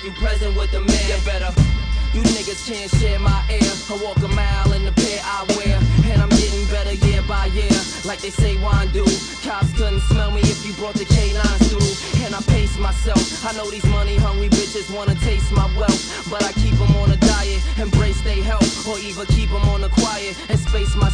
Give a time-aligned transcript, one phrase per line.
[0.00, 1.08] if you present with the man.
[1.08, 1.52] You better.
[2.12, 3.72] You niggas can't share my air.
[3.90, 5.76] I walk a mile in the pair I wear.
[6.10, 7.70] And I'm getting better year by year.
[8.04, 9.04] Like they say wine do.
[9.44, 12.24] Cops couldn't smell me if you brought the canines through.
[12.24, 13.44] And I pace myself.
[13.44, 16.28] I know these money hungry bitches wanna taste my wealth.
[16.30, 17.60] But I keep them on a diet.
[17.78, 18.64] Embrace they help.
[18.88, 20.34] Or even keep them on the quiet.
[20.48, 21.09] And space myself.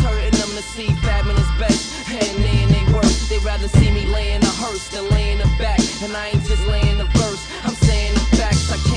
[0.00, 2.10] It's hurting them to see fabbing is best.
[2.10, 3.04] And they and they work.
[3.28, 5.80] They rather see me laying a hearse than laying a back.
[6.02, 7.46] And I ain't just laying the verse.
[7.64, 8.72] I'm saying the facts.
[8.72, 8.89] I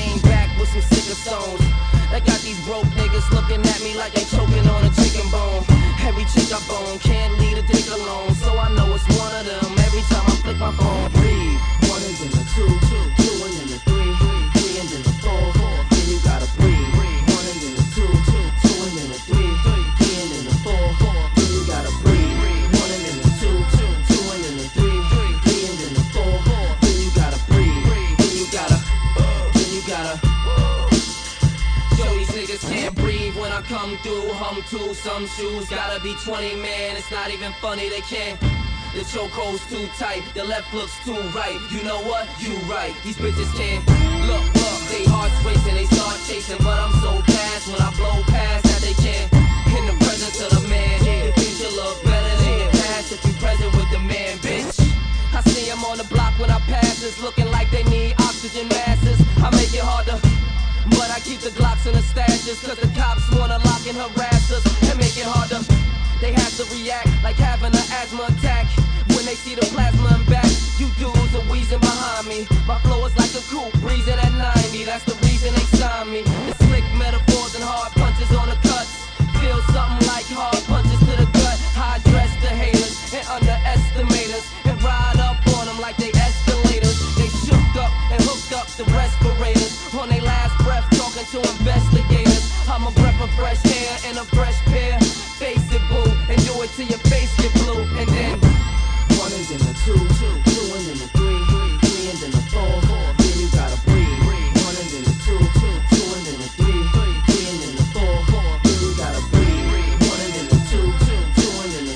[33.84, 34.32] come through.
[34.40, 36.96] Hum to some shoes, gotta be 20 man.
[36.96, 38.40] It's not even funny, they can't.
[38.96, 41.58] The chokehold's too tight, the left looks too right.
[41.70, 42.24] You know what?
[42.40, 42.94] You right.
[43.04, 43.84] These bitches can't
[44.24, 44.80] look, look.
[44.88, 48.80] They hearts racing, they start chasing, but I'm so fast when I blow past that
[48.80, 49.28] they can't.
[49.76, 53.32] In the presence of the man, the future look better than your past if you
[53.36, 54.80] present with the man, bitch.
[55.34, 58.68] I see 'em on the block when I pass, it's looking like they need oxygen
[58.68, 59.20] masses.
[59.44, 60.04] I make it harder.
[60.04, 60.13] But I
[61.24, 64.98] keep the Glocks in the stashes Cause the cops wanna lock and harass us And
[65.00, 65.64] make it harder.
[66.20, 68.68] They have to react like having an asthma attack.
[69.16, 70.48] When they see the plasma and back
[70.78, 72.46] You dudes are wheezing behind me.
[72.68, 76.22] My flow is like a coupe breezing at 90 That's the reason they sign me.
[76.46, 79.08] It's slick metaphors and hard punches on the cuts.
[79.40, 81.58] Feel something like hard punches to the gut.
[81.72, 84.24] High dress the haters and underestimate
[93.54, 94.98] fresh air and a fresh pair
[95.38, 98.38] Face it boo and do it till your face get blue And then
[99.18, 101.38] one and then the two, two and then the three,
[101.80, 102.66] three and then the four,
[103.16, 104.20] then you gotta breathe.
[104.66, 108.12] One and then the two, two and then the three, three and then the four,
[108.64, 109.64] then you gotta breathe.
[110.34, 111.20] Then two, two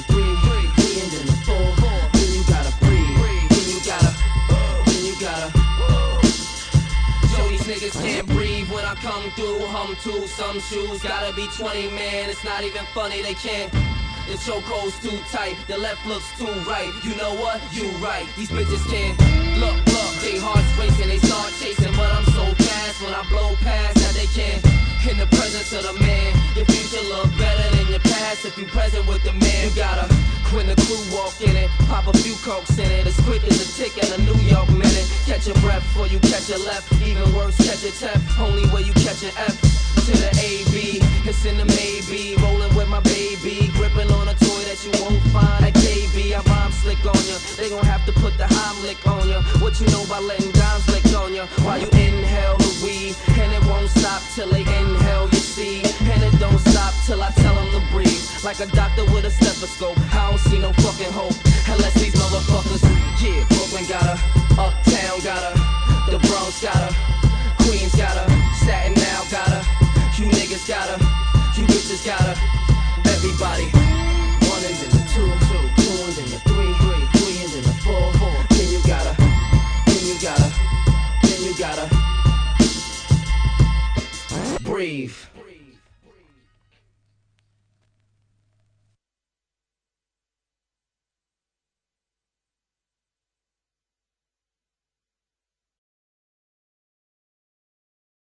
[0.08, 1.69] three, three four,
[2.32, 3.19] you gotta breathe.
[3.50, 4.12] Then you gotta,
[4.86, 5.48] then you gotta.
[7.34, 8.47] Yo, these niggas can't breathe
[8.88, 9.60] I come through.
[9.69, 12.31] Hum to some shoes, gotta be 20 man.
[12.31, 13.71] It's not even funny, they can't.
[14.25, 16.88] The chokehold's too tight, the left looks too right.
[17.04, 17.60] You know what?
[17.69, 18.25] You right.
[18.32, 19.12] These bitches can't
[19.60, 20.12] look, look.
[20.25, 24.16] They hearts racing, they start chasing, but I'm so fast when I blow past that
[24.16, 24.65] they can't.
[25.05, 28.65] In the presence of the man, your future look better than your past if you
[28.72, 29.69] present with the man.
[29.69, 30.09] You gotta
[30.53, 33.59] when the crew walk in it, pop a few cokes in it, as quick as
[33.60, 35.06] a tick in a New York minute.
[35.26, 36.88] Catch your breath before you catch your left.
[37.03, 38.20] Even worse, catch a tap.
[38.38, 39.56] Only way you catch an F
[40.08, 41.04] to the AB.
[41.28, 42.34] It's in the maybe.
[42.41, 43.69] Rolling with my baby.
[43.76, 46.32] Gripping on a toy that you won't find at KB.
[46.32, 47.37] I rhyme slick on ya.
[47.56, 49.42] They gon' have to put the Heimlich on ya.
[49.60, 51.44] What you know about letting dimes lick on ya?
[51.60, 53.14] While you inhale the weed.
[53.37, 55.84] And it won't stop till they inhale your seed.
[56.08, 58.25] And it don't stop till I tell them to breathe.
[58.44, 59.04] Like a doctor
[61.08, 61.74] fucking hope.
[61.74, 62.82] Unless these motherfuckers.
[63.22, 64.19] Yeah, Brooklyn got her.
[64.60, 66.10] Uptown got her.
[66.10, 67.64] The Bronx got her.
[67.64, 68.55] Queens got her.
[68.55, 69.62] Staten now got her.
[70.16, 70.99] You niggas got her.
[71.56, 72.57] You bitches got her.